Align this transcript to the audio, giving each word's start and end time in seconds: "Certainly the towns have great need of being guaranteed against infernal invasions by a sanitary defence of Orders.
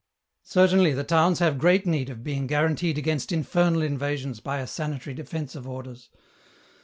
"Certainly 0.41 0.93
the 0.93 1.03
towns 1.03 1.37
have 1.37 1.59
great 1.59 1.85
need 1.85 2.09
of 2.09 2.23
being 2.23 2.47
guaranteed 2.47 2.97
against 2.97 3.31
infernal 3.31 3.83
invasions 3.83 4.39
by 4.39 4.57
a 4.57 4.65
sanitary 4.65 5.13
defence 5.13 5.53
of 5.53 5.67
Orders. 5.69 6.09